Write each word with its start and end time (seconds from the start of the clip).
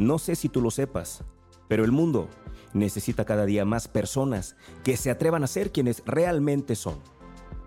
No 0.00 0.18
sé 0.18 0.34
si 0.34 0.48
tú 0.48 0.62
lo 0.62 0.70
sepas, 0.70 1.22
pero 1.68 1.84
el 1.84 1.92
mundo 1.92 2.30
necesita 2.72 3.26
cada 3.26 3.44
día 3.44 3.66
más 3.66 3.86
personas 3.86 4.56
que 4.82 4.96
se 4.96 5.10
atrevan 5.10 5.44
a 5.44 5.46
ser 5.46 5.72
quienes 5.72 6.02
realmente 6.06 6.74
son. 6.74 6.98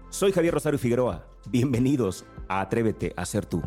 Soy 0.10 0.32
Javier 0.32 0.56
Rosario 0.56 0.80
Figueroa. 0.80 1.28
Bienvenidos 1.52 2.26
a 2.48 2.62
Atrévete 2.62 3.14
a 3.18 3.28
ser 3.28 3.46
tú. 3.46 3.62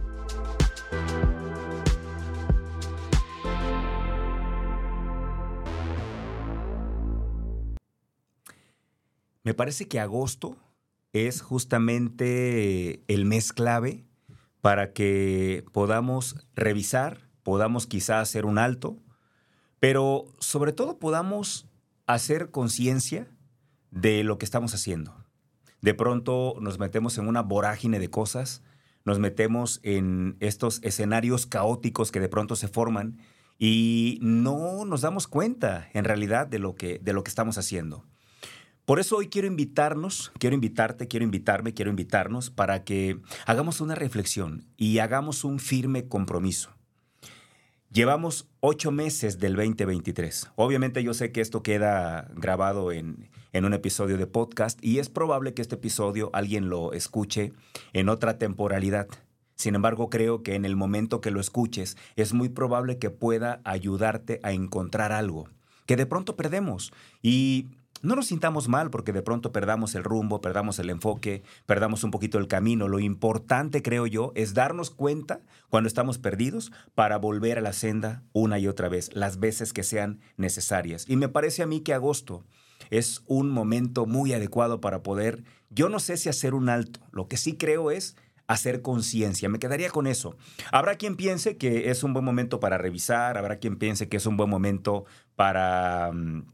Me 9.44 9.54
parece 9.54 9.87
que 9.87 10.01
agosto 10.01 10.56
es 11.12 11.40
justamente 11.40 13.04
el 13.06 13.26
mes 13.26 13.53
clave 13.53 14.08
para 14.60 14.92
que 14.92 15.64
podamos 15.72 16.45
revisar, 16.56 17.26
podamos 17.46 17.86
quizás 17.86 18.28
hacer 18.28 18.45
un 18.45 18.59
alto, 18.59 18.98
pero 19.78 20.24
sobre 20.41 20.73
todo 20.73 20.98
podamos 20.98 21.69
hacer 22.09 22.50
conciencia 22.50 23.30
de 23.92 24.24
lo 24.24 24.36
que 24.36 24.45
estamos 24.45 24.74
haciendo. 24.74 25.14
De 25.80 25.95
pronto 25.95 26.56
nos 26.60 26.80
metemos 26.80 27.19
en 27.19 27.28
una 27.28 27.42
vorágine 27.42 28.00
de 28.00 28.10
cosas, 28.10 28.64
nos 29.05 29.20
metemos 29.20 29.78
en 29.84 30.36
estos 30.41 30.80
escenarios 30.82 31.46
caóticos 31.46 32.10
que 32.10 32.19
de 32.19 32.28
pronto 32.28 32.56
se 32.56 32.66
forman 32.66 33.20
y 33.60 34.19
no 34.22 34.84
nos 34.84 35.02
damos 35.02 35.28
cuenta 35.28 35.88
en 35.92 36.02
realidad 36.02 36.48
de 36.48 36.58
lo 36.58 36.74
que, 36.74 36.98
de 36.98 37.12
lo 37.12 37.22
que 37.22 37.28
estamos 37.28 37.58
haciendo. 37.58 38.05
Por 38.86 38.98
eso 38.98 39.19
hoy 39.19 39.28
quiero 39.28 39.47
invitarnos, 39.47 40.33
quiero 40.41 40.55
invitarte, 40.55 41.06
quiero 41.06 41.22
invitarme, 41.22 41.74
quiero 41.74 41.92
invitarnos 41.92 42.50
para 42.50 42.83
que 42.83 43.20
hagamos 43.47 43.80
una 43.80 43.94
reflexión 43.94 44.66
y 44.77 44.98
hagamos 44.98 45.44
un 45.44 45.60
firme 45.60 46.08
compromiso. 46.08 46.76
Llevamos 47.96 48.46
ocho 48.60 48.91
meses 48.91 49.39
del 49.39 49.56
2023. 49.56 50.50
Obviamente 50.56 51.02
yo 51.02 51.14
sé 51.14 51.33
que 51.33 51.41
esto 51.41 51.62
queda 51.62 52.28
grabado 52.34 52.92
en, 52.92 53.30
en, 53.55 53.64
un 53.64 53.72
episodio 53.72 54.19
de 54.19 54.27
podcast 54.27 54.78
y 54.84 54.98
es 54.98 55.08
probable 55.08 55.55
que 55.55 55.62
este 55.62 55.77
episodio 55.77 56.28
alguien 56.34 56.69
lo 56.69 56.92
escuche 56.92 57.55
en 57.94 58.11
otra 58.11 58.36
temporalidad. 58.36 59.08
Sin 59.55 59.75
embargo, 59.75 60.11
creo 60.11 60.42
que 60.42 60.56
en 60.56 60.66
el 60.66 60.77
momento 60.77 61.22
que 61.22 61.30
lo 61.30 61.41
escuches 61.41 61.97
es 62.16 62.34
muy 62.34 62.50
probable 62.50 62.98
que 62.98 63.08
pueda 63.08 63.62
ayudarte 63.64 64.41
a 64.42 64.53
encontrar 64.53 65.10
algo 65.10 65.48
que 65.86 65.97
de 65.97 66.05
pronto 66.05 66.36
perdemos. 66.36 66.92
Y 67.22 67.69
no 68.02 68.16
nos 68.16 68.27
sintamos 68.27 68.69
mal 68.69 68.91
porque 68.91 69.12
de 69.12 69.22
pronto 69.22 69.52
perdamos 69.52 69.94
el 69.94 70.05
rumbo, 70.05 70.41
perdamos 70.41 70.78
el 70.78 70.91
enfoque, 70.91 71.42
perdamos 71.66 72.05
un 72.05 72.11
poquito 72.11 72.38
el 72.38 72.48
camino. 72.48 72.88
Lo 72.88 72.98
importante, 72.98 73.83
creo 73.83 74.06
yo, 74.06 74.33
es 74.34 74.55
darnos 74.55 74.91
cuenta 74.91 75.41
cuando 75.69 75.88
estamos 75.88 76.19
perdidos 76.19 76.72
para 76.94 77.16
volver 77.16 77.58
a 77.58 77.62
la 77.62 77.72
senda 77.72 78.22
una 78.33 78.58
y 78.58 78.69
otra 78.69 78.88
vez, 78.88 79.14
las 79.14 79.38
veces 79.38 79.72
que 79.72 79.83
sean 79.83 80.20
necesarias. 80.36 81.05
Y 81.08 81.16
me 81.16 81.28
parece 81.28 81.62
a 81.62 81.66
mí 81.66 81.80
que 81.80 81.94
agosto 81.94 82.44
es 82.91 83.22
un 83.27 83.50
momento 83.50 84.06
muy 84.06 84.33
adecuado 84.33 84.81
para 84.81 85.03
poder, 85.03 85.44
yo 85.70 85.88
no 85.88 85.98
sé 85.98 86.16
si 86.16 86.28
hacer 86.28 86.55
un 86.55 86.69
alto, 86.69 87.00
lo 87.10 87.28
que 87.28 87.36
sí 87.36 87.56
creo 87.56 87.91
es 87.91 88.16
hacer 88.47 88.83
conciencia. 88.83 89.48
Me 89.48 89.58
quedaría 89.58 89.91
con 89.91 90.06
eso. 90.06 90.36
Habrá 90.70 90.97
quien 90.97 91.16
piense 91.16 91.56
que 91.56 91.91
es 91.91 92.05
un 92.05 92.12
buen 92.12 92.25
momento 92.25 92.60
para 92.60 92.78
revisar, 92.78 93.38
habrá 93.38 93.56
quien 93.56 93.77
piense 93.77 94.08
que 94.08 94.19
es 94.19 94.27
un 94.27 94.36
buen 94.36 94.50
momento 94.50 95.05
para 95.34 96.12
mm, 96.12 96.44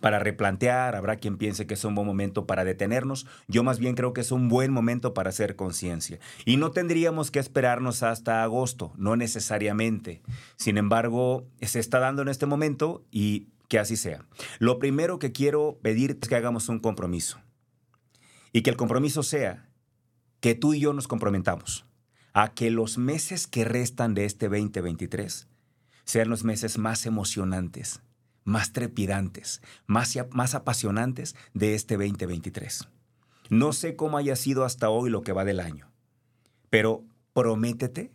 para 0.00 0.18
replantear, 0.18 0.96
habrá 0.96 1.16
quien 1.16 1.36
piense 1.36 1.66
que 1.66 1.74
es 1.74 1.84
un 1.84 1.94
buen 1.94 2.06
momento 2.06 2.46
para 2.46 2.64
detenernos. 2.64 3.26
Yo 3.48 3.62
más 3.62 3.78
bien 3.78 3.94
creo 3.94 4.12
que 4.12 4.20
es 4.20 4.32
un 4.32 4.48
buen 4.48 4.72
momento 4.72 5.14
para 5.14 5.30
hacer 5.30 5.56
conciencia. 5.56 6.18
Y 6.44 6.56
no 6.56 6.70
tendríamos 6.70 7.30
que 7.30 7.38
esperarnos 7.38 8.02
hasta 8.02 8.42
agosto, 8.42 8.92
no 8.96 9.16
necesariamente. 9.16 10.22
Sin 10.56 10.78
embargo, 10.78 11.46
se 11.60 11.80
está 11.80 11.98
dando 11.98 12.22
en 12.22 12.28
este 12.28 12.46
momento 12.46 13.04
y 13.10 13.48
que 13.68 13.78
así 13.78 13.96
sea. 13.96 14.24
Lo 14.58 14.78
primero 14.78 15.18
que 15.18 15.32
quiero 15.32 15.78
pedir 15.82 16.18
es 16.20 16.28
que 16.28 16.36
hagamos 16.36 16.68
un 16.68 16.78
compromiso. 16.78 17.38
Y 18.52 18.62
que 18.62 18.70
el 18.70 18.76
compromiso 18.76 19.22
sea 19.22 19.68
que 20.40 20.54
tú 20.54 20.74
y 20.74 20.80
yo 20.80 20.92
nos 20.92 21.08
comprometamos 21.08 21.86
a 22.32 22.54
que 22.54 22.70
los 22.70 22.98
meses 22.98 23.46
que 23.46 23.64
restan 23.64 24.14
de 24.14 24.24
este 24.24 24.48
2023 24.48 25.48
sean 26.04 26.30
los 26.30 26.44
meses 26.44 26.78
más 26.78 27.04
emocionantes, 27.04 28.00
más 28.48 28.72
trepidantes, 28.72 29.60
más, 29.86 30.18
más 30.30 30.54
apasionantes 30.54 31.36
de 31.52 31.74
este 31.74 31.96
2023. 31.96 32.88
No 33.50 33.72
sé 33.72 33.94
cómo 33.94 34.16
haya 34.16 34.36
sido 34.36 34.64
hasta 34.64 34.88
hoy 34.88 35.10
lo 35.10 35.22
que 35.22 35.32
va 35.32 35.44
del 35.44 35.60
año, 35.60 35.90
pero 36.70 37.04
prométete 37.34 38.10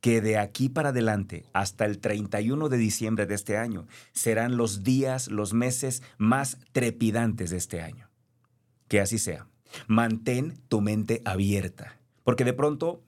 que 0.00 0.20
de 0.20 0.38
aquí 0.38 0.68
para 0.68 0.88
adelante, 0.88 1.44
hasta 1.52 1.84
el 1.84 1.98
31 1.98 2.68
de 2.68 2.78
diciembre 2.78 3.26
de 3.26 3.34
este 3.34 3.58
año, 3.58 3.86
serán 4.12 4.56
los 4.56 4.82
días, 4.82 5.28
los 5.28 5.52
meses 5.52 6.02
más 6.18 6.58
trepidantes 6.72 7.50
de 7.50 7.58
este 7.58 7.80
año. 7.80 8.08
Que 8.88 9.00
así 9.00 9.18
sea. 9.18 9.46
Mantén 9.86 10.58
tu 10.68 10.80
mente 10.80 11.22
abierta, 11.24 12.00
porque 12.24 12.44
de 12.44 12.54
pronto 12.54 13.04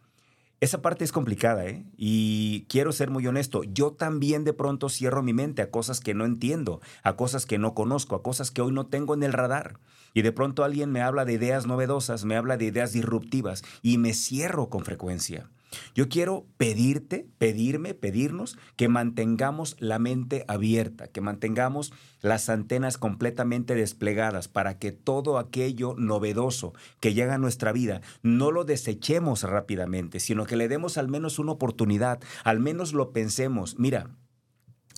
esa 0.63 0.81
parte 0.81 1.03
es 1.03 1.11
complicada, 1.11 1.67
¿eh? 1.67 1.85
Y 1.97 2.67
quiero 2.69 2.93
ser 2.93 3.11
muy 3.11 3.27
honesto, 3.27 3.65
yo 3.65 3.95
también 3.95 4.45
de 4.45 4.53
pronto 4.53 4.89
cierro 4.89 5.21
mi 5.21 5.33
mente 5.33 5.61
a 5.61 5.73
cosas 5.73 5.99
que 5.99 6.15
no 6.15 6.25
entiendo, 6.25 6.81
a 7.03 7.17
cosas 7.17 7.47
que 7.47 7.59
no 7.59 7.75
conozco, 7.75 8.15
a 8.15 8.23
cosas 8.23 8.53
que 8.53 8.63
hoy 8.63 8.71
no 8.71 8.87
tengo 8.87 9.15
en 9.15 9.25
el 9.25 9.33
radar. 9.33 9.81
Y 10.15 10.23
de 10.23 10.31
pronto 10.31 10.63
alguien 10.63 10.93
me 10.93 11.03
habla 11.03 11.25
de 11.25 11.33
ideas 11.33 11.67
novedosas, 11.67 12.25
me 12.25 12.37
habla 12.37 12.59
de 12.59 12.67
ideas 12.67 12.93
disruptivas 12.93 13.65
y 13.83 13.99
me 13.99 14.15
cierro 14.15 14.69
con 14.69 14.85
frecuencia. 14.85 15.51
Yo 15.95 16.09
quiero 16.09 16.47
pedirte, 16.57 17.27
pedirme, 17.39 17.95
pedirnos 17.95 18.59
que 18.77 18.89
mantengamos 18.89 19.77
la 19.79 19.99
mente 19.99 20.45
abierta, 20.49 21.09
que 21.09 21.21
mantengamos 21.21 21.93
las 22.21 22.49
antenas 22.49 22.99
completamente 22.99 23.75
desplegadas 23.75 24.49
para 24.49 24.79
que 24.79 24.93
todo 24.93 25.39
aquello 25.39 25.95
novedoso 25.97 26.73
que 27.01 27.15
llega 27.15 27.35
a 27.35 27.39
nuestra 27.39 27.73
vida 27.73 28.01
no 28.23 28.51
lo 28.51 28.65
desechemos 28.65 29.43
rápidamente, 29.43 30.21
sino 30.21 30.47
que 30.47 30.57
le 30.57 30.69
demos 30.69 30.99
al 30.99 31.09
menos 31.09 31.39
una 31.39 31.53
oportunidad, 31.53 32.21
al 32.45 32.61
menos 32.61 32.93
lo 32.93 33.13
pensemos. 33.13 33.79
Mira, 33.79 34.11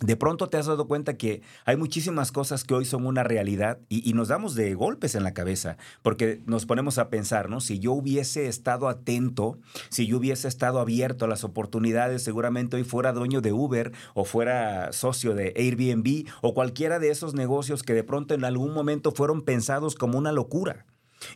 de 0.02 0.16
pronto 0.16 0.48
te 0.48 0.56
has 0.56 0.66
dado 0.66 0.86
cuenta 0.86 1.16
que 1.16 1.42
hay 1.64 1.76
muchísimas 1.76 2.32
cosas 2.32 2.64
que 2.64 2.74
hoy 2.74 2.84
son 2.84 3.06
una 3.06 3.22
realidad 3.22 3.78
y, 3.88 4.12
nos 4.14 4.28
damos 4.28 4.54
de 4.54 4.74
golpes 4.74 5.14
en 5.14 5.24
la 5.24 5.34
cabeza, 5.34 5.76
porque 6.02 6.40
nos 6.46 6.66
ponemos 6.66 6.98
a 6.98 7.08
pensar, 7.08 7.50
¿no? 7.50 7.60
Si 7.60 7.80
yo 7.80 7.92
hubiese 7.92 8.46
estado 8.46 8.88
atento, 8.88 9.58
si 9.88 10.06
yo 10.06 10.18
hubiese 10.18 10.46
estado 10.46 10.78
abierto 10.78 11.24
a 11.24 11.28
las 11.28 11.42
oportunidades, 11.42 12.22
seguramente 12.22 12.76
hoy 12.76 12.84
fuera 12.84 13.12
dueño 13.12 13.40
de 13.40 13.52
Uber 13.52 13.92
o 14.14 14.24
fuera 14.24 14.92
socio 14.92 15.34
de 15.34 15.52
Airbnb 15.56 16.28
o 16.42 16.54
cualquiera 16.54 16.98
de 16.98 17.10
esos 17.10 17.34
negocios 17.34 17.82
que 17.82 17.94
de 17.94 18.04
pronto 18.04 18.34
en 18.34 18.44
algún 18.44 18.72
momento 18.72 19.10
fueron 19.10 19.42
pensados 19.42 19.96
como 19.96 20.16
una 20.18 20.32
locura. 20.32 20.86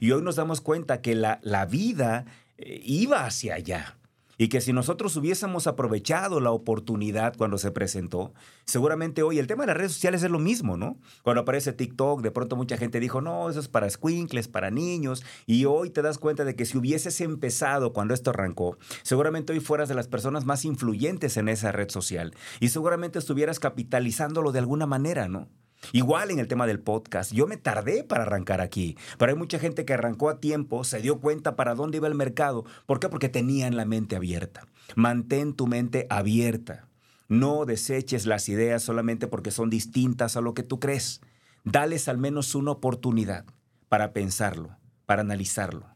Y 0.01 0.13
hoy 0.13 0.23
nos 0.23 0.37
damos 0.37 0.61
cuenta 0.61 1.01
que 1.01 1.15
la, 1.15 1.41
la 1.43 1.67
vida 1.67 2.27
eh, 2.59 2.81
iba 2.85 3.25
hacia 3.25 3.55
allá. 3.55 3.97
Y 4.39 4.49
que 4.49 4.61
si 4.61 4.73
nosotros 4.73 5.17
hubiésemos 5.17 5.67
aprovechado 5.67 6.41
la 6.41 6.53
oportunidad 6.53 7.37
cuando 7.37 7.59
se 7.59 7.73
presentó, 7.73 8.33
seguramente 8.65 9.25
hoy 9.25 9.41
el 9.41 9.49
tema 9.49 9.65
de 9.65 9.67
las 9.67 9.77
redes 9.77 9.93
sociales 9.93 10.23
es 10.23 10.31
lo 10.31 10.39
mismo, 10.39 10.77
¿no? 10.77 10.97
Cuando 11.25 11.43
aparece 11.43 11.73
TikTok, 11.73 12.23
de 12.23 12.31
pronto 12.31 12.55
mucha 12.55 12.77
gente 12.77 13.01
dijo, 13.01 13.21
no, 13.21 13.51
eso 13.51 13.59
es 13.59 13.67
para 13.67 13.91
squinkles, 13.91 14.47
para 14.47 14.71
niños. 14.71 15.25
Y 15.45 15.65
hoy 15.65 15.91
te 15.91 16.03
das 16.03 16.19
cuenta 16.19 16.45
de 16.45 16.55
que 16.55 16.67
si 16.67 16.79
hubieses 16.79 17.21
empezado 17.21 17.93
cuando 17.93 18.15
esto 18.15 18.31
arrancó, 18.31 18.79
seguramente 19.03 19.53
hoy 19.53 19.61
fueras 19.61 19.89
de 19.89 19.97
las 19.97 20.07
personas 20.07 20.45
más 20.45 20.65
influyentes 20.65 21.37
en 21.37 21.49
esa 21.49 21.73
red 21.73 21.91
social. 21.91 22.33
Y 22.61 22.69
seguramente 22.69 23.19
estuvieras 23.19 23.59
capitalizándolo 23.59 24.53
de 24.53 24.61
alguna 24.61 24.87
manera, 24.87 25.29
¿no? 25.29 25.49
Igual 25.93 26.31
en 26.31 26.39
el 26.39 26.49
tema 26.49 26.67
del 26.67 26.81
podcast, 26.81 27.33
yo 27.33 27.47
me 27.47 27.57
tardé 27.57 28.05
para 28.05 28.25
arrancar 28.25 28.61
aquí, 28.61 28.97
pero 29.17 29.33
hay 29.33 29.39
mucha 29.39 29.59
gente 29.59 29.85
que 29.85 29.95
arrancó 29.95 30.29
a 30.29 30.41
tiempo, 30.41 30.85
se 30.85 31.01
dio 31.01 31.21
cuenta 31.21 31.57
para 31.57 31.75
dónde 31.75 31.99
iba 31.99 32.09
el 32.09 32.15
mercado. 32.15 32.65
¿Por 32.87 33.01
qué? 33.01 33.09
Porque 33.09 33.29
tenían 33.29 33.77
la 33.77 33.85
mente 33.85 34.17
abierta. 34.17 34.67
Mantén 34.97 35.55
tu 35.55 35.67
mente 35.67 36.07
abierta. 36.11 36.89
No 37.29 37.65
deseches 37.65 38.27
las 38.27 38.49
ideas 38.49 38.83
solamente 38.83 39.29
porque 39.29 39.51
son 39.51 39.71
distintas 39.71 40.37
a 40.37 40.41
lo 40.41 40.55
que 40.55 40.63
tú 40.63 40.81
crees. 40.81 41.21
Dales 41.65 42.09
al 42.09 42.19
menos 42.19 42.55
una 42.55 42.73
oportunidad 42.73 43.45
para 43.89 44.13
pensarlo, 44.13 44.77
para 45.07 45.23
analizarlo. 45.23 45.87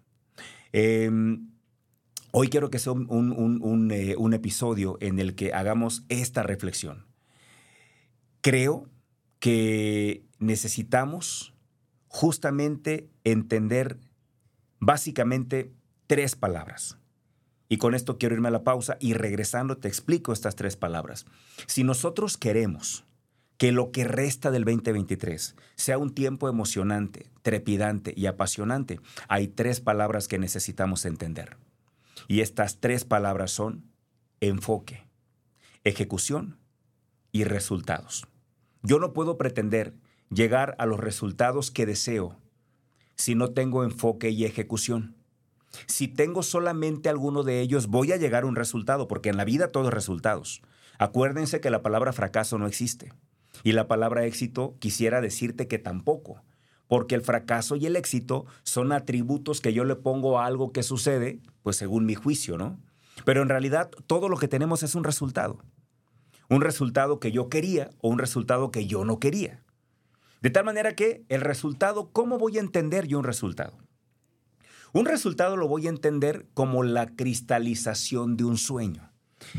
Em, 0.72 1.48
hoy 2.30 2.48
quiero 2.48 2.70
que 2.70 2.78
sea 2.78 2.92
un, 2.92 3.90
eh, 3.90 4.14
un 4.16 4.34
episodio 4.34 4.96
en 5.00 5.18
el 5.18 5.34
que 5.34 5.52
hagamos 5.52 6.04
esta 6.08 6.42
reflexión. 6.42 7.06
Creo 8.42 8.91
que 9.42 10.24
necesitamos 10.38 11.52
justamente 12.06 13.10
entender 13.24 13.98
básicamente 14.78 15.72
tres 16.06 16.36
palabras. 16.36 16.96
Y 17.68 17.78
con 17.78 17.96
esto 17.96 18.18
quiero 18.18 18.36
irme 18.36 18.46
a 18.46 18.52
la 18.52 18.62
pausa 18.62 18.98
y 19.00 19.14
regresando 19.14 19.78
te 19.78 19.88
explico 19.88 20.32
estas 20.32 20.54
tres 20.54 20.76
palabras. 20.76 21.26
Si 21.66 21.82
nosotros 21.82 22.36
queremos 22.36 23.04
que 23.56 23.72
lo 23.72 23.90
que 23.90 24.04
resta 24.04 24.52
del 24.52 24.64
2023 24.64 25.56
sea 25.74 25.98
un 25.98 26.14
tiempo 26.14 26.48
emocionante, 26.48 27.28
trepidante 27.42 28.14
y 28.16 28.26
apasionante, 28.26 29.00
hay 29.26 29.48
tres 29.48 29.80
palabras 29.80 30.28
que 30.28 30.38
necesitamos 30.38 31.04
entender. 31.04 31.56
Y 32.28 32.42
estas 32.42 32.78
tres 32.78 33.04
palabras 33.04 33.50
son 33.50 33.90
enfoque, 34.38 35.04
ejecución 35.82 36.60
y 37.32 37.42
resultados. 37.42 38.28
Yo 38.82 38.99
no 38.99 39.12
puedo 39.12 39.38
pretender 39.38 39.94
llegar 40.31 40.75
a 40.79 40.87
los 40.87 40.99
resultados 40.99 41.70
que 41.70 41.87
deseo 41.87 42.37
si 43.14 43.34
no 43.34 43.52
tengo 43.52 43.84
enfoque 43.84 44.31
y 44.31 44.44
ejecución. 44.44 45.14
Si 45.87 46.08
tengo 46.08 46.43
solamente 46.43 47.08
alguno 47.08 47.44
de 47.44 47.61
ellos, 47.61 47.87
voy 47.87 48.12
a 48.12 48.17
llegar 48.17 48.43
a 48.43 48.46
un 48.46 48.56
resultado, 48.56 49.06
porque 49.08 49.29
en 49.29 49.37
la 49.37 49.44
vida 49.44 49.69
todo 49.69 49.88
es 49.88 49.94
resultados. 49.94 50.62
Acuérdense 50.99 51.61
que 51.61 51.70
la 51.70 51.82
palabra 51.82 52.12
fracaso 52.12 52.58
no 52.58 52.67
existe. 52.67 53.12
Y 53.62 53.73
la 53.73 53.87
palabra 53.87 54.25
éxito 54.26 54.76
quisiera 54.81 55.20
decirte 55.20 55.69
que 55.69 55.79
tampoco, 55.79 56.43
porque 56.88 57.14
el 57.14 57.23
fracaso 57.23 57.76
y 57.76 57.87
el 57.87 57.96
éxito 57.96 58.46
son 58.64 58.93
atributos 58.93 59.61
que 59.61 59.73
yo 59.73 59.84
le 59.84 59.96
pongo 59.96 60.38
a 60.38 60.46
algo 60.46 60.73
que 60.73 60.82
sucede, 60.82 61.40
pues 61.62 61.76
según 61.76 62.05
mi 62.05 62.14
juicio, 62.14 62.58
¿no? 62.58 62.81
Pero 63.25 63.43
en 63.43 63.49
realidad 63.49 63.90
todo 64.06 64.29
lo 64.29 64.37
que 64.37 64.49
tenemos 64.49 64.82
es 64.82 64.94
un 64.94 65.05
resultado. 65.05 65.62
Un 66.48 66.60
resultado 66.60 67.20
que 67.20 67.32
yo 67.32 67.48
quería 67.48 67.90
o 68.00 68.08
un 68.08 68.18
resultado 68.18 68.70
que 68.70 68.86
yo 68.86 69.04
no 69.04 69.18
quería. 69.18 69.62
De 70.40 70.50
tal 70.50 70.64
manera 70.64 70.96
que 70.96 71.24
el 71.28 71.40
resultado, 71.40 72.10
¿cómo 72.12 72.38
voy 72.38 72.58
a 72.58 72.60
entender 72.60 73.06
yo 73.06 73.18
un 73.18 73.24
resultado? 73.24 73.78
Un 74.92 75.06
resultado 75.06 75.56
lo 75.56 75.68
voy 75.68 75.86
a 75.86 75.90
entender 75.90 76.46
como 76.52 76.82
la 76.82 77.14
cristalización 77.14 78.36
de 78.36 78.44
un 78.44 78.58
sueño. 78.58 79.10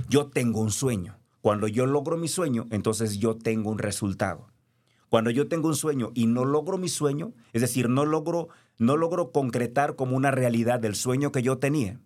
Yo 0.09 0.27
tengo 0.27 0.62
un 0.62 0.71
sueño. 0.71 1.18
Cuando 1.41 1.68
yo 1.68 1.85
logro 1.85 2.18
mi 2.18 2.27
sueño, 2.27 2.68
entonces 2.69 3.18
yo 3.18 3.36
tengo 3.36 3.71
un 3.71 3.79
resultado. 3.79 4.47
Cuando 5.09 5.29
yo 5.29 5.47
tengo 5.47 5.68
un 5.68 5.75
sueño 5.75 6.12
y 6.13 6.27
no 6.27 6.45
logro 6.45 6.77
mi 6.77 6.89
sueño, 6.89 7.33
es 7.51 7.62
decir, 7.62 7.89
no 7.89 8.06
logro, 8.06 8.50
no 8.77 8.97
logro 8.97 9.31
concretar 9.31 9.95
como 9.95 10.15
una 10.15 10.31
realidad 10.31 10.79
del 10.79 10.95
sueño 10.95 11.31
que 11.31 11.41
yo 11.41 11.57
tenía, 11.57 12.00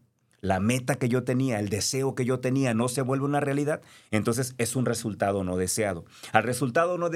la 0.48 0.60
meta 0.60 0.96
que 0.96 1.10
yo 1.10 1.24
tenía, 1.24 1.60
el 1.60 1.70
deseo 1.70 2.16
que 2.16 2.26
yo 2.26 2.40
tenía 2.40 2.74
no 2.74 2.88
se 2.88 3.02
vuelve 3.02 3.26
una 3.26 3.40
realidad, 3.40 3.82
entonces 4.12 4.56
es 4.58 4.76
un 4.76 4.86
resultado 4.86 5.44
no 5.44 5.58
deseado. 5.58 6.06
Al 6.32 6.44
resultado 6.44 6.98
no, 6.98 7.10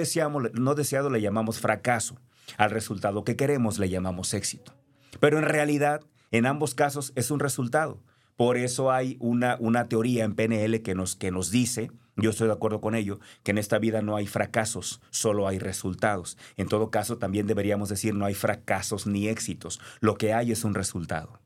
no 0.54 0.76
deseado 0.76 1.10
le 1.10 1.22
llamamos 1.22 1.60
fracaso. 1.60 2.18
Al 2.58 2.72
resultado 2.72 3.24
que 3.24 3.38
queremos 3.38 3.80
le 3.80 3.90
llamamos 3.90 4.34
éxito. 4.34 4.74
Pero 5.20 5.38
en 5.38 5.46
realidad, 5.46 6.02
en 6.32 6.46
ambos 6.46 6.76
casos 6.76 7.14
es 7.16 7.32
un 7.32 7.40
resultado. 7.40 8.02
Por 8.36 8.58
eso 8.58 8.92
hay 8.92 9.18
una, 9.20 9.56
una 9.60 9.88
teoría 9.88 10.26
en 10.26 10.36
PNL 10.36 10.82
que 10.82 10.96
nos, 10.96 11.16
que 11.16 11.32
nos 11.32 11.52
dice, 11.52 11.92
yo 12.18 12.32
estoy 12.32 12.48
de 12.48 12.54
acuerdo 12.54 12.82
con 12.82 12.96
ello, 12.96 13.20
que 13.44 13.52
en 13.52 13.60
esta 13.60 13.80
vida 13.80 14.02
no 14.02 14.16
hay 14.16 14.28
fracasos, 14.28 15.02
solo 15.10 15.48
hay 15.48 15.60
resultados. 15.60 16.38
En 16.58 16.68
todo 16.68 16.90
caso, 16.90 17.18
también 17.18 17.48
deberíamos 17.48 17.88
decir 17.88 18.14
no 18.14 18.26
hay 18.26 18.34
fracasos 18.34 19.08
ni 19.08 19.28
éxitos. 19.28 19.80
Lo 20.00 20.18
que 20.18 20.34
hay 20.34 20.52
es 20.52 20.64
un 20.64 20.74
resultado. 20.74 21.40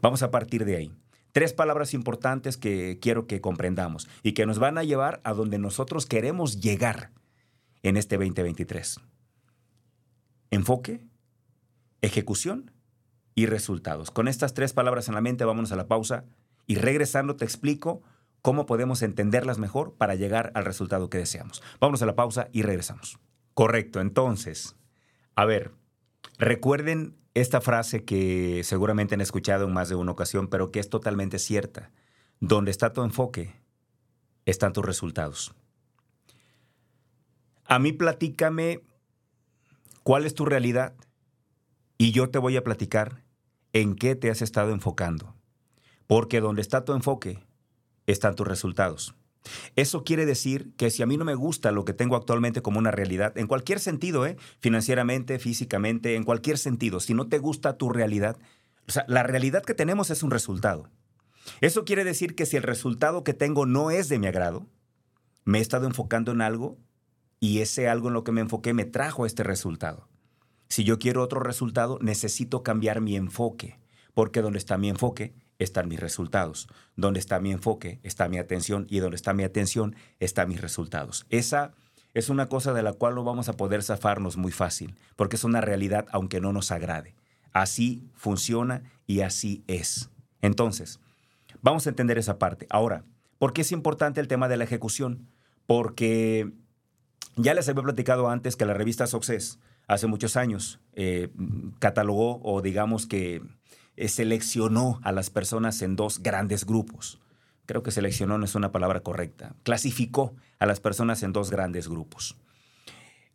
Vamos 0.00 0.22
a 0.22 0.30
partir 0.30 0.64
de 0.64 0.76
ahí. 0.76 1.01
Tres 1.32 1.54
palabras 1.54 1.94
importantes 1.94 2.58
que 2.58 2.98
quiero 3.00 3.26
que 3.26 3.40
comprendamos 3.40 4.08
y 4.22 4.32
que 4.32 4.46
nos 4.46 4.58
van 4.58 4.76
a 4.76 4.84
llevar 4.84 5.20
a 5.24 5.32
donde 5.32 5.58
nosotros 5.58 6.06
queremos 6.06 6.60
llegar 6.60 7.10
en 7.82 7.96
este 7.96 8.16
2023. 8.16 9.00
Enfoque, 10.50 11.06
ejecución 12.02 12.70
y 13.34 13.46
resultados. 13.46 14.10
Con 14.10 14.28
estas 14.28 14.52
tres 14.52 14.74
palabras 14.74 15.08
en 15.08 15.14
la 15.14 15.22
mente, 15.22 15.46
vámonos 15.46 15.72
a 15.72 15.76
la 15.76 15.88
pausa 15.88 16.26
y 16.66 16.74
regresando 16.74 17.36
te 17.36 17.46
explico 17.46 18.02
cómo 18.42 18.66
podemos 18.66 19.00
entenderlas 19.00 19.58
mejor 19.58 19.94
para 19.94 20.14
llegar 20.14 20.52
al 20.54 20.66
resultado 20.66 21.08
que 21.08 21.18
deseamos. 21.18 21.62
Vámonos 21.80 22.02
a 22.02 22.06
la 22.06 22.14
pausa 22.14 22.48
y 22.52 22.62
regresamos. 22.62 23.18
Correcto, 23.54 24.00
entonces, 24.00 24.76
a 25.34 25.46
ver, 25.46 25.72
recuerden 26.38 27.16
esta 27.34 27.60
frase 27.60 28.04
que 28.04 28.62
seguramente 28.64 29.14
han 29.14 29.20
escuchado 29.20 29.66
en 29.66 29.72
más 29.72 29.88
de 29.88 29.94
una 29.94 30.12
ocasión, 30.12 30.48
pero 30.48 30.70
que 30.70 30.80
es 30.80 30.88
totalmente 30.88 31.38
cierta. 31.38 31.90
Donde 32.40 32.70
está 32.70 32.92
tu 32.92 33.02
enfoque, 33.02 33.54
están 34.44 34.72
tus 34.72 34.84
resultados. 34.84 35.54
A 37.64 37.78
mí 37.78 37.92
platícame 37.92 38.82
cuál 40.02 40.26
es 40.26 40.34
tu 40.34 40.44
realidad 40.44 40.94
y 41.96 42.12
yo 42.12 42.30
te 42.30 42.38
voy 42.38 42.56
a 42.56 42.64
platicar 42.64 43.22
en 43.72 43.94
qué 43.94 44.16
te 44.16 44.30
has 44.30 44.42
estado 44.42 44.72
enfocando. 44.72 45.34
Porque 46.06 46.40
donde 46.40 46.60
está 46.60 46.84
tu 46.84 46.92
enfoque, 46.92 47.42
están 48.06 48.34
tus 48.34 48.46
resultados. 48.46 49.14
Eso 49.76 50.04
quiere 50.04 50.26
decir 50.26 50.72
que 50.76 50.90
si 50.90 51.02
a 51.02 51.06
mí 51.06 51.16
no 51.16 51.24
me 51.24 51.34
gusta 51.34 51.72
lo 51.72 51.84
que 51.84 51.92
tengo 51.92 52.16
actualmente 52.16 52.62
como 52.62 52.78
una 52.78 52.90
realidad, 52.90 53.36
en 53.36 53.46
cualquier 53.46 53.80
sentido, 53.80 54.26
¿eh? 54.26 54.36
financieramente, 54.60 55.38
físicamente, 55.38 56.14
en 56.14 56.24
cualquier 56.24 56.58
sentido, 56.58 57.00
si 57.00 57.14
no 57.14 57.28
te 57.28 57.38
gusta 57.38 57.76
tu 57.76 57.90
realidad, 57.90 58.38
o 58.88 58.92
sea, 58.92 59.04
la 59.08 59.22
realidad 59.22 59.62
que 59.62 59.74
tenemos 59.74 60.10
es 60.10 60.22
un 60.22 60.30
resultado. 60.30 60.88
Eso 61.60 61.84
quiere 61.84 62.04
decir 62.04 62.34
que 62.34 62.46
si 62.46 62.56
el 62.56 62.62
resultado 62.62 63.24
que 63.24 63.34
tengo 63.34 63.66
no 63.66 63.90
es 63.90 64.08
de 64.08 64.18
mi 64.18 64.26
agrado, 64.26 64.66
me 65.44 65.58
he 65.58 65.60
estado 65.62 65.86
enfocando 65.86 66.32
en 66.32 66.40
algo 66.40 66.78
y 67.40 67.60
ese 67.60 67.88
algo 67.88 68.08
en 68.08 68.14
lo 68.14 68.22
que 68.22 68.32
me 68.32 68.40
enfoqué 68.40 68.74
me 68.74 68.84
trajo 68.84 69.26
este 69.26 69.42
resultado. 69.42 70.08
Si 70.68 70.84
yo 70.84 70.98
quiero 70.98 71.22
otro 71.22 71.40
resultado, 71.40 71.98
necesito 72.00 72.62
cambiar 72.62 73.00
mi 73.00 73.16
enfoque, 73.16 73.78
porque 74.14 74.40
donde 74.40 74.58
está 74.58 74.78
mi 74.78 74.88
enfoque 74.88 75.34
están 75.62 75.88
mis 75.88 76.00
resultados. 76.00 76.68
Donde 76.96 77.20
está 77.20 77.40
mi 77.40 77.52
enfoque 77.52 78.00
está 78.02 78.28
mi 78.28 78.38
atención 78.38 78.86
y 78.88 78.98
donde 78.98 79.16
está 79.16 79.32
mi 79.32 79.44
atención 79.44 79.96
están 80.20 80.48
mis 80.48 80.60
resultados. 80.60 81.26
Esa 81.30 81.72
es 82.14 82.28
una 82.28 82.48
cosa 82.48 82.72
de 82.72 82.82
la 82.82 82.92
cual 82.92 83.14
no 83.14 83.24
vamos 83.24 83.48
a 83.48 83.54
poder 83.54 83.82
zafarnos 83.82 84.36
muy 84.36 84.52
fácil, 84.52 84.96
porque 85.16 85.36
es 85.36 85.44
una 85.44 85.60
realidad 85.60 86.06
aunque 86.12 86.40
no 86.40 86.52
nos 86.52 86.70
agrade. 86.70 87.14
Así 87.52 88.02
funciona 88.14 88.82
y 89.06 89.20
así 89.20 89.62
es. 89.66 90.10
Entonces, 90.40 91.00
vamos 91.60 91.86
a 91.86 91.90
entender 91.90 92.18
esa 92.18 92.38
parte. 92.38 92.66
Ahora, 92.70 93.04
¿por 93.38 93.52
qué 93.52 93.62
es 93.62 93.72
importante 93.72 94.20
el 94.20 94.28
tema 94.28 94.48
de 94.48 94.56
la 94.56 94.64
ejecución? 94.64 95.28
Porque 95.66 96.52
ya 97.36 97.54
les 97.54 97.68
había 97.68 97.82
platicado 97.82 98.28
antes 98.28 98.56
que 98.56 98.66
la 98.66 98.74
revista 98.74 99.06
Success 99.06 99.58
hace 99.86 100.06
muchos 100.06 100.36
años 100.36 100.80
eh, 100.94 101.30
catalogó 101.78 102.40
o 102.42 102.62
digamos 102.62 103.06
que 103.06 103.42
eh, 103.96 104.08
seleccionó 104.08 105.00
a 105.02 105.12
las 105.12 105.30
personas 105.30 105.82
en 105.82 105.96
dos 105.96 106.22
grandes 106.22 106.64
grupos. 106.64 107.20
Creo 107.66 107.82
que 107.82 107.90
seleccionó 107.90 108.38
no 108.38 108.44
es 108.44 108.54
una 108.54 108.72
palabra 108.72 109.00
correcta. 109.00 109.54
Clasificó 109.62 110.34
a 110.58 110.66
las 110.66 110.80
personas 110.80 111.22
en 111.22 111.32
dos 111.32 111.50
grandes 111.50 111.88
grupos. 111.88 112.36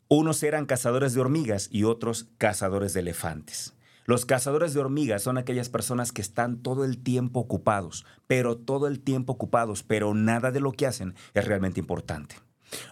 Unos 0.10 0.42
eran 0.44 0.66
cazadores 0.66 1.14
de 1.14 1.22
hormigas 1.22 1.70
y 1.72 1.84
otros 1.84 2.30
cazadores 2.38 2.94
de 2.94 3.02
elefantes. 3.02 3.74
Los 4.06 4.26
cazadores 4.26 4.74
de 4.74 4.80
hormigas 4.80 5.22
son 5.22 5.38
aquellas 5.38 5.68
personas 5.68 6.14
que 6.14 6.22
están 6.22 6.60
todo 6.60 6.86
el 6.86 6.98
tiempo 6.98 7.42
ocupados, 7.42 8.06
pero 8.26 8.56
todo 8.56 8.88
el 8.88 9.02
tiempo 9.02 9.34
ocupados, 9.34 9.84
pero 9.84 10.14
nada 10.14 10.52
de 10.52 10.62
lo 10.62 10.72
que 10.72 10.88
hacen 10.88 11.14
es 11.34 11.46
realmente 11.46 11.82
importante. 11.82 12.38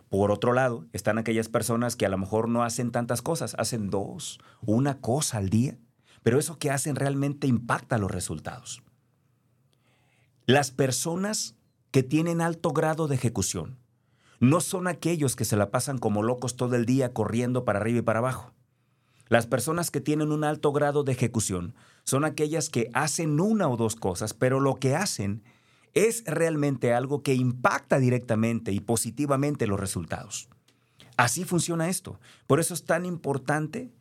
Por 0.10 0.30
otro 0.30 0.52
lado, 0.52 0.86
están 0.92 1.18
aquellas 1.18 1.48
personas 1.48 1.96
que 1.96 2.06
a 2.06 2.10
lo 2.10 2.18
mejor 2.18 2.50
no 2.50 2.64
hacen 2.64 2.92
tantas 2.92 3.22
cosas, 3.22 3.56
hacen 3.58 3.90
dos, 3.90 4.42
una 4.62 5.00
cosa 5.00 5.38
al 5.38 5.50
día, 5.50 5.78
pero 6.26 6.40
eso 6.40 6.58
que 6.58 6.72
hacen 6.72 6.96
realmente 6.96 7.46
impacta 7.46 8.00
los 8.00 8.10
resultados. 8.10 8.82
Las 10.48 10.72
personas 10.72 11.54
que 11.92 12.02
tienen 12.02 12.42
alto 12.42 12.72
grado 12.72 13.08
de 13.08 13.14
ejecución 13.14 13.78
no 14.40 14.60
son 14.60 14.88
aquellos 14.88 15.36
que 15.36 15.46
se 15.46 15.56
la 15.56 15.70
pasan 15.70 16.00
como 16.00 16.24
locos 16.24 16.56
todo 16.56 16.76
el 16.76 16.88
día 16.88 17.14
corriendo 17.14 17.64
para 17.64 17.78
arriba 17.78 18.00
y 18.00 18.02
para 18.02 18.20
abajo. 18.20 18.56
Las 19.28 19.46
personas 19.46 19.92
que 19.92 20.02
tienen 20.02 20.32
un 20.32 20.44
alto 20.44 20.72
grado 20.72 21.04
de 21.04 21.12
ejecución 21.12 21.76
son 22.06 22.26
aquellas 22.26 22.72
que 22.72 22.90
hacen 22.96 23.40
una 23.40 23.70
o 23.70 23.78
dos 23.78 23.96
cosas, 23.96 24.34
pero 24.34 24.60
lo 24.60 24.78
que 24.78 24.96
hacen 24.96 25.44
es 25.94 26.24
realmente 26.26 26.92
algo 26.92 27.22
que 27.22 27.36
impacta 27.36 28.00
directamente 28.00 28.72
y 28.72 28.80
positivamente 28.80 29.68
los 29.68 29.80
resultados. 29.80 30.50
Así 31.18 31.46
funciona 31.46 31.88
esto. 31.88 32.20
Por 32.48 32.60
eso 32.60 32.74
es 32.74 32.84
tan 32.84 33.06
importante 33.06 33.92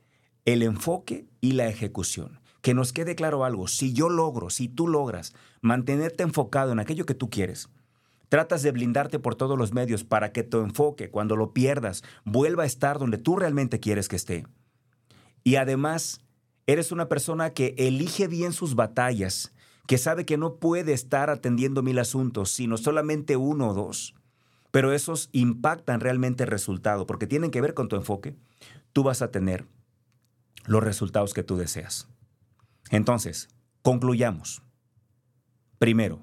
el 0.45 0.63
enfoque 0.63 1.27
y 1.41 1.53
la 1.53 1.69
ejecución. 1.69 2.41
Que 2.61 2.75
nos 2.75 2.93
quede 2.93 3.15
claro 3.15 3.45
algo, 3.45 3.69
si 3.69 3.93
yo 3.93 4.09
logro, 4.09 4.51
si 4.51 4.69
tú 4.69 4.89
logras 4.89 5.35
mantenerte 5.61 6.23
enfocado 6.23 6.73
en 6.73 6.81
aquello 6.81 7.05
que 7.05 7.15
tú 7.15 7.29
quieres, 7.29 7.69
tratas 8.29 8.63
de 8.63 8.73
blindarte 8.73 9.19
por 9.19 9.35
todos 9.35 9.59
los 9.59 9.73
medios 9.73 10.03
para 10.05 10.33
que 10.33 10.43
tu 10.43 10.61
enfoque, 10.61 11.11
cuando 11.11 11.37
lo 11.37 11.53
pierdas, 11.53 12.03
vuelva 12.25 12.63
a 12.63 12.67
estar 12.67 12.99
donde 12.99 13.19
tú 13.19 13.37
realmente 13.37 13.81
quieres 13.81 14.09
que 14.09 14.17
esté. 14.17 14.47
Y 15.43 15.57
además, 15.57 16.23
eres 16.67 16.91
una 16.91 17.09
persona 17.09 17.51
que 17.51 17.75
elige 17.77 18.29
bien 18.29 18.53
sus 18.53 18.75
batallas 18.75 19.53
que 19.87 19.99
sabe 19.99 20.25
que 20.25 20.39
no 20.39 20.57
puede 20.57 20.95
estar 20.95 21.29
atendiendo 21.29 21.83
mil 21.83 21.99
asuntos, 21.99 22.51
sino 22.51 22.79
solamente 22.79 23.37
uno 23.37 23.69
o 23.69 23.75
dos, 23.75 24.15
pero 24.71 24.93
esos 24.93 25.29
impactan 25.33 26.01
realmente 26.01 26.45
el 26.45 26.51
resultado, 26.51 27.07
porque 27.07 27.27
tienen 27.27 27.51
que 27.51 27.61
ver 27.61 27.75
con 27.75 27.89
tu 27.89 27.97
enfoque, 27.97 28.35
tú 28.93 29.03
vas 29.03 29.21
a 29.21 29.31
tener 29.31 29.67
los 30.67 30.83
resultados 30.83 31.35
que 31.35 31.43
tú 31.43 31.57
deseas. 31.57 32.09
Entonces, 32.91 33.49
concluyamos. 33.83 34.63
Primero, 35.79 36.23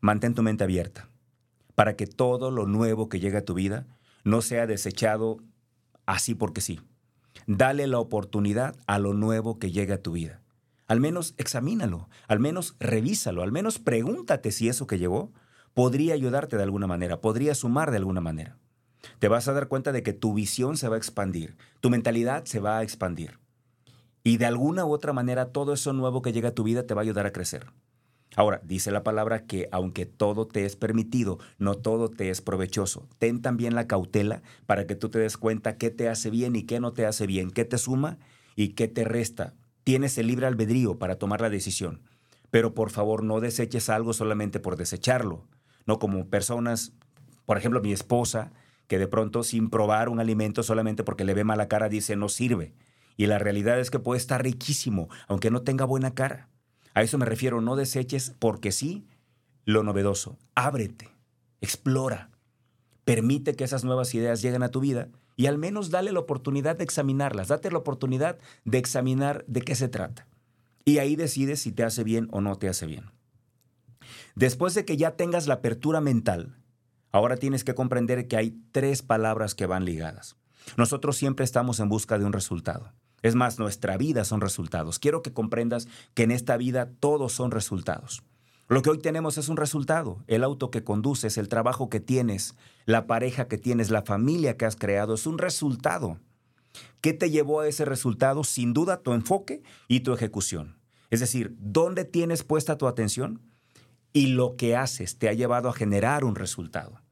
mantén 0.00 0.34
tu 0.34 0.42
mente 0.42 0.64
abierta 0.64 1.08
para 1.74 1.96
que 1.96 2.06
todo 2.06 2.50
lo 2.50 2.66
nuevo 2.66 3.08
que 3.08 3.20
llegue 3.20 3.38
a 3.38 3.44
tu 3.44 3.54
vida 3.54 3.86
no 4.24 4.42
sea 4.42 4.66
desechado 4.66 5.38
así 6.06 6.34
porque 6.34 6.60
sí. 6.60 6.80
Dale 7.46 7.86
la 7.86 7.98
oportunidad 7.98 8.74
a 8.86 8.98
lo 8.98 9.12
nuevo 9.12 9.58
que 9.58 9.70
llegue 9.70 9.92
a 9.92 10.02
tu 10.02 10.12
vida. 10.12 10.42
Al 10.88 11.00
menos 11.00 11.34
examínalo, 11.36 12.08
al 12.28 12.40
menos 12.40 12.76
revísalo, 12.78 13.42
al 13.42 13.52
menos 13.52 13.78
pregúntate 13.78 14.52
si 14.52 14.68
eso 14.68 14.86
que 14.86 14.98
llegó 14.98 15.32
podría 15.74 16.14
ayudarte 16.14 16.56
de 16.56 16.62
alguna 16.62 16.86
manera, 16.86 17.20
podría 17.20 17.54
sumar 17.54 17.90
de 17.90 17.98
alguna 17.98 18.20
manera. 18.20 18.56
Te 19.18 19.28
vas 19.28 19.48
a 19.48 19.52
dar 19.52 19.68
cuenta 19.68 19.92
de 19.92 20.02
que 20.02 20.12
tu 20.12 20.34
visión 20.34 20.76
se 20.76 20.88
va 20.88 20.96
a 20.96 20.98
expandir, 20.98 21.56
tu 21.80 21.90
mentalidad 21.90 22.44
se 22.44 22.60
va 22.60 22.78
a 22.78 22.82
expandir. 22.82 23.38
Y 24.24 24.38
de 24.38 24.46
alguna 24.46 24.84
u 24.84 24.92
otra 24.92 25.12
manera 25.12 25.52
todo 25.52 25.72
eso 25.72 25.92
nuevo 25.92 26.22
que 26.22 26.32
llega 26.32 26.48
a 26.48 26.54
tu 26.54 26.64
vida 26.64 26.86
te 26.86 26.94
va 26.94 27.02
a 27.02 27.04
ayudar 27.04 27.26
a 27.26 27.32
crecer. 27.32 27.66
Ahora, 28.34 28.60
dice 28.64 28.90
la 28.90 29.02
palabra 29.02 29.46
que 29.46 29.68
aunque 29.72 30.04
todo 30.04 30.46
te 30.46 30.66
es 30.66 30.76
permitido, 30.76 31.38
no 31.58 31.74
todo 31.74 32.10
te 32.10 32.28
es 32.28 32.42
provechoso. 32.42 33.08
Ten 33.18 33.40
también 33.40 33.74
la 33.74 33.86
cautela 33.86 34.42
para 34.66 34.86
que 34.86 34.94
tú 34.94 35.08
te 35.08 35.18
des 35.18 35.36
cuenta 35.36 35.78
qué 35.78 35.90
te 35.90 36.08
hace 36.08 36.28
bien 36.28 36.54
y 36.54 36.64
qué 36.64 36.80
no 36.80 36.92
te 36.92 37.06
hace 37.06 37.26
bien, 37.26 37.50
qué 37.50 37.64
te 37.64 37.78
suma 37.78 38.18
y 38.54 38.70
qué 38.70 38.88
te 38.88 39.04
resta. 39.04 39.54
Tienes 39.84 40.18
el 40.18 40.26
libre 40.26 40.46
albedrío 40.46 40.98
para 40.98 41.16
tomar 41.16 41.40
la 41.40 41.48
decisión. 41.48 42.02
Pero 42.50 42.74
por 42.74 42.90
favor, 42.90 43.22
no 43.22 43.40
deseches 43.40 43.88
algo 43.88 44.12
solamente 44.12 44.60
por 44.60 44.76
desecharlo. 44.76 45.46
No 45.86 45.98
como 45.98 46.26
personas, 46.26 46.92
por 47.46 47.56
ejemplo, 47.56 47.80
mi 47.80 47.92
esposa, 47.92 48.52
que 48.86 48.98
de 48.98 49.08
pronto 49.08 49.42
sin 49.42 49.70
probar 49.70 50.08
un 50.08 50.20
alimento 50.20 50.62
solamente 50.62 51.04
porque 51.04 51.24
le 51.24 51.34
ve 51.34 51.44
mala 51.44 51.68
cara 51.68 51.88
dice 51.88 52.16
no 52.16 52.28
sirve. 52.28 52.74
Y 53.16 53.26
la 53.26 53.38
realidad 53.38 53.80
es 53.80 53.90
que 53.90 53.98
puede 53.98 54.18
estar 54.18 54.42
riquísimo, 54.42 55.08
aunque 55.26 55.50
no 55.50 55.62
tenga 55.62 55.84
buena 55.84 56.14
cara. 56.14 56.48
A 56.94 57.02
eso 57.02 57.18
me 57.18 57.26
refiero, 57.26 57.60
no 57.60 57.76
deseches 57.76 58.34
porque 58.38 58.72
sí 58.72 59.06
lo 59.64 59.82
novedoso. 59.82 60.38
Ábrete, 60.54 61.08
explora, 61.60 62.30
permite 63.04 63.54
que 63.54 63.64
esas 63.64 63.84
nuevas 63.84 64.14
ideas 64.14 64.42
lleguen 64.42 64.62
a 64.62 64.70
tu 64.70 64.80
vida 64.80 65.08
y 65.36 65.46
al 65.46 65.58
menos 65.58 65.90
dale 65.90 66.12
la 66.12 66.20
oportunidad 66.20 66.76
de 66.76 66.84
examinarlas, 66.84 67.48
date 67.48 67.70
la 67.70 67.78
oportunidad 67.78 68.38
de 68.64 68.78
examinar 68.78 69.44
de 69.46 69.62
qué 69.62 69.74
se 69.74 69.88
trata. 69.88 70.26
Y 70.84 70.98
ahí 70.98 71.16
decides 71.16 71.60
si 71.60 71.72
te 71.72 71.84
hace 71.84 72.04
bien 72.04 72.28
o 72.30 72.40
no 72.40 72.56
te 72.56 72.68
hace 72.68 72.86
bien. 72.86 73.10
Después 74.34 74.74
de 74.74 74.84
que 74.84 74.96
ya 74.96 75.16
tengas 75.16 75.46
la 75.46 75.54
apertura 75.54 76.00
mental, 76.00 76.56
ahora 77.16 77.36
tienes 77.36 77.64
que 77.64 77.74
comprender 77.74 78.28
que 78.28 78.36
hay 78.36 78.58
tres 78.72 79.02
palabras 79.02 79.54
que 79.54 79.66
van 79.66 79.84
ligadas. 79.84 80.36
Nosotros 80.76 81.16
siempre 81.16 81.44
estamos 81.44 81.80
en 81.80 81.88
busca 81.88 82.18
de 82.18 82.24
un 82.24 82.32
resultado. 82.32 82.92
Es 83.22 83.34
más, 83.34 83.58
nuestra 83.58 83.96
vida 83.96 84.24
son 84.24 84.40
resultados. 84.40 84.98
Quiero 84.98 85.22
que 85.22 85.32
comprendas 85.32 85.88
que 86.14 86.24
en 86.24 86.30
esta 86.30 86.56
vida 86.56 86.90
todos 87.00 87.32
son 87.32 87.50
resultados. 87.50 88.22
Lo 88.68 88.82
que 88.82 88.90
hoy 88.90 88.98
tenemos 88.98 89.38
es 89.38 89.48
un 89.48 89.56
resultado. 89.56 90.24
El 90.26 90.44
auto 90.44 90.70
que 90.70 90.84
conduces, 90.84 91.38
el 91.38 91.48
trabajo 91.48 91.88
que 91.88 92.00
tienes, 92.00 92.54
la 92.84 93.06
pareja 93.06 93.48
que 93.48 93.58
tienes, 93.58 93.90
la 93.90 94.02
familia 94.02 94.56
que 94.56 94.66
has 94.66 94.76
creado, 94.76 95.14
es 95.14 95.26
un 95.26 95.38
resultado. 95.38 96.18
¿Qué 97.00 97.12
te 97.12 97.30
llevó 97.30 97.60
a 97.60 97.68
ese 97.68 97.84
resultado? 97.84 98.44
Sin 98.44 98.74
duda 98.74 99.02
tu 99.02 99.12
enfoque 99.12 99.62
y 99.88 100.00
tu 100.00 100.12
ejecución. 100.12 100.78
Es 101.10 101.20
decir, 101.20 101.54
¿dónde 101.58 102.04
tienes 102.04 102.42
puesta 102.42 102.76
tu 102.76 102.88
atención? 102.88 103.40
Y 104.12 104.28
lo 104.28 104.56
que 104.56 104.76
haces 104.76 105.18
te 105.18 105.28
ha 105.28 105.32
llevado 105.32 105.68
a 105.68 105.72
generar 105.72 106.24
un 106.24 106.34
resultado. 106.34 107.05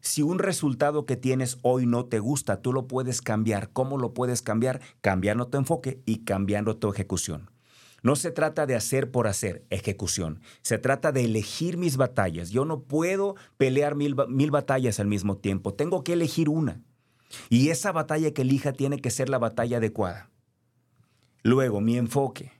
Si 0.00 0.22
un 0.22 0.38
resultado 0.38 1.06
que 1.06 1.16
tienes 1.16 1.58
hoy 1.62 1.86
no 1.86 2.06
te 2.06 2.18
gusta, 2.18 2.62
tú 2.62 2.72
lo 2.72 2.86
puedes 2.86 3.20
cambiar. 3.20 3.70
¿Cómo 3.72 3.98
lo 3.98 4.14
puedes 4.14 4.42
cambiar? 4.42 4.80
Cambiando 5.00 5.48
tu 5.48 5.58
enfoque 5.58 6.02
y 6.06 6.24
cambiando 6.24 6.76
tu 6.76 6.90
ejecución. 6.90 7.50
No 8.02 8.14
se 8.14 8.30
trata 8.30 8.66
de 8.66 8.76
hacer 8.76 9.10
por 9.10 9.26
hacer, 9.26 9.66
ejecución. 9.70 10.40
Se 10.62 10.78
trata 10.78 11.10
de 11.10 11.24
elegir 11.24 11.76
mis 11.76 11.96
batallas. 11.96 12.50
Yo 12.50 12.64
no 12.64 12.82
puedo 12.82 13.34
pelear 13.56 13.96
mil, 13.96 14.14
mil, 14.28 14.50
batallas 14.50 15.00
al 15.00 15.08
mismo 15.08 15.36
tiempo. 15.38 15.74
Tengo 15.74 16.04
que 16.04 16.12
elegir 16.12 16.48
una. 16.48 16.80
Y 17.50 17.70
esa 17.70 17.92
batalla 17.92 18.32
que 18.32 18.42
elija 18.42 18.72
tiene 18.72 19.00
que 19.00 19.10
ser 19.10 19.28
la 19.28 19.38
batalla 19.38 19.78
adecuada. 19.78 20.30
Luego, 21.42 21.80
mi 21.80 21.96
enfoque. 21.96 22.52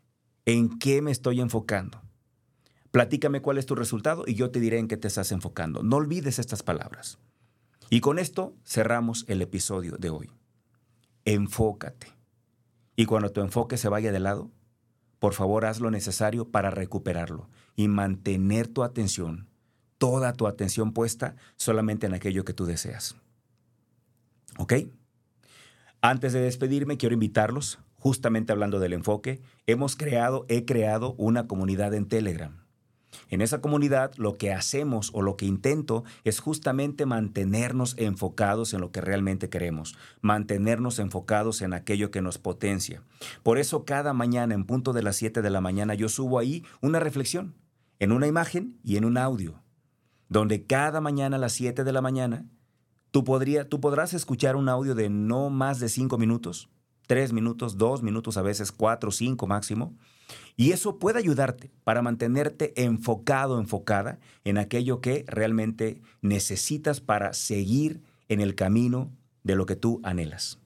¿En 0.44 0.78
qué 0.78 1.02
me 1.02 1.12
estoy 1.12 1.40
enfocando? 1.40 2.00
Platícame 2.90 3.42
cuál 3.42 3.58
es 3.58 3.66
tu 3.66 3.74
resultado 3.74 4.24
y 4.26 4.34
yo 4.34 4.50
te 4.50 4.60
diré 4.60 4.78
en 4.78 4.88
qué 4.88 4.96
te 4.96 5.08
estás 5.08 5.30
enfocando. 5.30 5.82
No 5.82 5.96
olvides 5.96 6.38
estas 6.38 6.62
palabras. 6.62 7.18
Y 7.90 8.00
con 8.00 8.18
esto 8.18 8.54
cerramos 8.64 9.24
el 9.28 9.40
episodio 9.40 9.96
de 9.96 10.10
hoy. 10.10 10.30
Enfócate. 11.24 12.08
Y 12.96 13.06
cuando 13.06 13.30
tu 13.30 13.40
enfoque 13.40 13.76
se 13.76 13.88
vaya 13.88 14.12
de 14.12 14.20
lado, 14.20 14.50
por 15.18 15.32
favor 15.32 15.64
haz 15.64 15.80
lo 15.80 15.90
necesario 15.90 16.50
para 16.50 16.70
recuperarlo 16.70 17.48
y 17.76 17.88
mantener 17.88 18.68
tu 18.68 18.82
atención, 18.82 19.48
toda 19.96 20.32
tu 20.32 20.46
atención 20.46 20.92
puesta 20.92 21.36
solamente 21.56 22.06
en 22.06 22.14
aquello 22.14 22.44
que 22.44 22.54
tú 22.54 22.66
deseas. 22.66 23.16
¿Ok? 24.58 24.74
Antes 26.00 26.32
de 26.32 26.40
despedirme, 26.40 26.96
quiero 26.96 27.14
invitarlos, 27.14 27.80
justamente 27.94 28.52
hablando 28.52 28.78
del 28.80 28.92
enfoque, 28.92 29.40
hemos 29.66 29.96
creado, 29.96 30.44
he 30.48 30.64
creado 30.64 31.14
una 31.14 31.46
comunidad 31.46 31.94
en 31.94 32.06
Telegram. 32.06 32.67
En 33.30 33.40
esa 33.40 33.60
comunidad 33.60 34.12
lo 34.16 34.34
que 34.34 34.52
hacemos 34.52 35.10
o 35.12 35.22
lo 35.22 35.36
que 35.36 35.46
intento 35.46 36.04
es 36.24 36.40
justamente 36.40 37.06
mantenernos 37.06 37.94
enfocados 37.98 38.74
en 38.74 38.80
lo 38.80 38.90
que 38.90 39.00
realmente 39.00 39.48
queremos, 39.48 39.96
mantenernos 40.20 40.98
enfocados 40.98 41.62
en 41.62 41.72
aquello 41.72 42.10
que 42.10 42.22
nos 42.22 42.38
potencia. 42.38 43.02
Por 43.42 43.58
eso 43.58 43.84
cada 43.84 44.12
mañana 44.12 44.54
en 44.54 44.64
punto 44.64 44.92
de 44.92 45.02
las 45.02 45.16
7 45.16 45.42
de 45.42 45.50
la 45.50 45.60
mañana 45.60 45.94
yo 45.94 46.08
subo 46.08 46.38
ahí 46.38 46.64
una 46.80 47.00
reflexión, 47.00 47.54
en 47.98 48.12
una 48.12 48.26
imagen 48.26 48.78
y 48.84 48.96
en 48.96 49.04
un 49.04 49.18
audio, 49.18 49.62
donde 50.28 50.64
cada 50.64 51.00
mañana 51.00 51.36
a 51.36 51.40
las 51.40 51.52
7 51.52 51.84
de 51.84 51.92
la 51.92 52.00
mañana 52.00 52.46
tú, 53.10 53.24
tú 53.68 53.80
podrás 53.80 54.14
escuchar 54.14 54.56
un 54.56 54.68
audio 54.68 54.94
de 54.94 55.08
no 55.08 55.50
más 55.50 55.80
de 55.80 55.88
5 55.88 56.18
minutos, 56.18 56.68
3 57.08 57.32
minutos, 57.32 57.76
2 57.78 58.04
minutos, 58.04 58.36
a 58.36 58.42
veces 58.42 58.70
4, 58.70 59.10
5 59.10 59.46
máximo 59.48 59.96
y 60.56 60.72
eso 60.72 60.98
puede 60.98 61.18
ayudarte 61.18 61.70
para 61.82 62.02
mantenerte 62.02 62.72
enfocado, 62.84 63.58
enfocada 63.58 64.20
en 64.44 64.58
aquello 64.58 65.00
que 65.00 65.24
realmente 65.26 66.02
necesitas 66.20 67.00
para 67.00 67.32
seguir 67.32 68.02
en 68.28 68.40
el 68.40 68.54
camino 68.54 69.10
de 69.42 69.56
lo 69.56 69.66
que 69.66 69.74
tú 69.74 70.00
anhelas. 70.04 70.60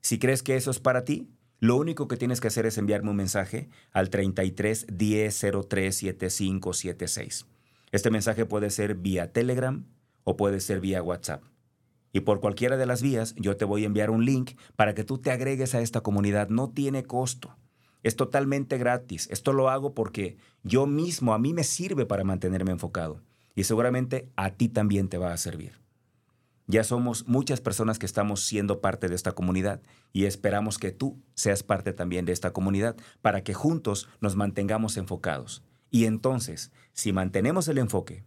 Si 0.00 0.18
crees 0.18 0.42
que 0.42 0.56
eso 0.56 0.70
es 0.70 0.78
para 0.78 1.04
ti, 1.04 1.28
lo 1.58 1.76
único 1.76 2.06
que 2.06 2.16
tienes 2.16 2.40
que 2.40 2.48
hacer 2.48 2.64
es 2.66 2.78
enviarme 2.78 3.10
un 3.10 3.16
mensaje 3.16 3.68
al 3.90 4.08
33 4.08 4.86
10 4.92 5.46
03 5.68 5.96
7576. 5.96 7.46
Este 7.90 8.10
mensaje 8.10 8.46
puede 8.46 8.70
ser 8.70 8.94
vía 8.94 9.32
Telegram 9.32 9.84
o 10.22 10.36
puede 10.36 10.60
ser 10.60 10.80
vía 10.80 11.02
WhatsApp. 11.02 11.42
Y 12.16 12.20
por 12.20 12.40
cualquiera 12.40 12.78
de 12.78 12.86
las 12.86 13.02
vías 13.02 13.34
yo 13.36 13.58
te 13.58 13.66
voy 13.66 13.82
a 13.82 13.86
enviar 13.86 14.08
un 14.08 14.24
link 14.24 14.52
para 14.74 14.94
que 14.94 15.04
tú 15.04 15.18
te 15.18 15.30
agregues 15.30 15.74
a 15.74 15.82
esta 15.82 16.00
comunidad. 16.00 16.48
No 16.48 16.70
tiene 16.70 17.02
costo. 17.02 17.54
Es 18.02 18.16
totalmente 18.16 18.78
gratis. 18.78 19.28
Esto 19.30 19.52
lo 19.52 19.68
hago 19.68 19.92
porque 19.92 20.38
yo 20.62 20.86
mismo, 20.86 21.34
a 21.34 21.38
mí 21.38 21.52
me 21.52 21.62
sirve 21.62 22.06
para 22.06 22.24
mantenerme 22.24 22.70
enfocado. 22.70 23.20
Y 23.54 23.64
seguramente 23.64 24.30
a 24.34 24.52
ti 24.52 24.70
también 24.70 25.10
te 25.10 25.18
va 25.18 25.34
a 25.34 25.36
servir. 25.36 25.78
Ya 26.66 26.84
somos 26.84 27.28
muchas 27.28 27.60
personas 27.60 27.98
que 27.98 28.06
estamos 28.06 28.42
siendo 28.42 28.80
parte 28.80 29.10
de 29.10 29.14
esta 29.14 29.32
comunidad 29.32 29.82
y 30.14 30.24
esperamos 30.24 30.78
que 30.78 30.92
tú 30.92 31.22
seas 31.34 31.62
parte 31.62 31.92
también 31.92 32.24
de 32.24 32.32
esta 32.32 32.54
comunidad 32.54 32.96
para 33.20 33.44
que 33.44 33.52
juntos 33.52 34.08
nos 34.22 34.36
mantengamos 34.36 34.96
enfocados. 34.96 35.62
Y 35.90 36.06
entonces, 36.06 36.72
si 36.94 37.12
mantenemos 37.12 37.68
el 37.68 37.76
enfoque, 37.76 38.24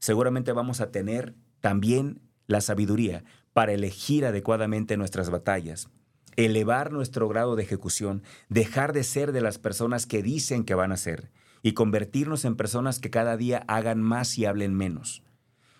seguramente 0.00 0.52
vamos 0.52 0.82
a 0.82 0.90
tener 0.90 1.34
también 1.62 2.20
la 2.52 2.60
sabiduría 2.60 3.24
para 3.52 3.72
elegir 3.72 4.24
adecuadamente 4.24 4.96
nuestras 4.96 5.30
batallas 5.30 5.88
elevar 6.36 6.92
nuestro 6.92 7.28
grado 7.28 7.56
de 7.56 7.62
ejecución, 7.62 8.22
dejar 8.48 8.92
de 8.92 9.04
ser 9.04 9.32
de 9.32 9.40
las 9.40 9.58
personas 9.58 10.06
que 10.06 10.22
dicen 10.22 10.64
que 10.64 10.74
van 10.74 10.92
a 10.92 10.96
ser 10.96 11.30
y 11.62 11.72
convertirnos 11.72 12.44
en 12.44 12.56
personas 12.56 12.98
que 12.98 13.10
cada 13.10 13.36
día 13.36 13.64
hagan 13.68 14.02
más 14.02 14.36
y 14.38 14.46
hablen 14.46 14.74
menos. 14.74 15.22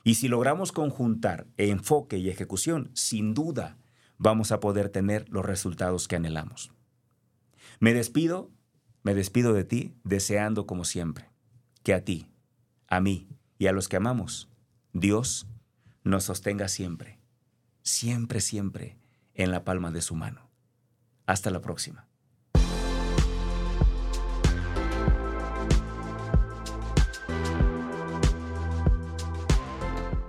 Y 0.04 0.14
si 0.14 0.28
logramos 0.28 0.72
conjuntar 0.72 1.46
enfoque 1.56 2.18
y 2.18 2.28
ejecución, 2.28 2.90
sin 2.94 3.34
duda 3.34 3.78
vamos 4.18 4.52
a 4.52 4.60
poder 4.60 4.88
tener 4.88 5.28
los 5.28 5.44
resultados 5.44 6.06
que 6.06 6.16
anhelamos. 6.16 6.72
Me 7.80 7.94
despido, 7.94 8.50
me 9.02 9.14
despido 9.14 9.52
de 9.52 9.64
ti 9.64 9.94
deseando 10.04 10.66
como 10.66 10.84
siempre 10.84 11.30
que 11.82 11.94
a 11.94 12.04
ti, 12.04 12.28
a 12.86 13.00
mí 13.00 13.28
y 13.58 13.66
a 13.66 13.72
los 13.72 13.88
que 13.88 13.96
amamos, 13.96 14.48
Dios 14.92 15.48
nos 16.04 16.24
sostenga 16.24 16.68
siempre, 16.68 17.18
siempre, 17.82 18.40
siempre 18.40 18.96
en 19.34 19.50
la 19.50 19.64
palma 19.64 19.90
de 19.90 20.02
su 20.02 20.14
mano. 20.14 20.50
Hasta 21.26 21.50
la 21.50 21.60
próxima. 21.60 22.06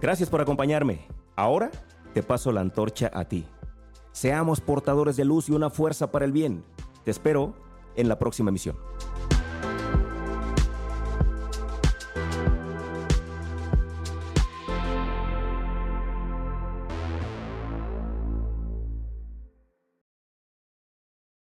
Gracias 0.01 0.29
por 0.29 0.41
acompañarme. 0.41 1.07
Ahora 1.35 1.71
te 2.13 2.21
paso 2.23 2.51
la 2.51 2.61
antorcha 2.61 3.09
a 3.13 3.25
ti. 3.25 3.45
Seamos 4.11 4.61
portadores 4.61 5.15
de 5.15 5.25
luz 5.25 5.49
y 5.49 5.53
una 5.53 5.69
fuerza 5.69 6.11
para 6.11 6.25
el 6.25 6.31
bien. 6.31 6.63
Te 7.03 7.11
espero 7.11 7.55
en 7.95 8.09
la 8.09 8.19
próxima 8.19 8.49
emisión. 8.49 8.75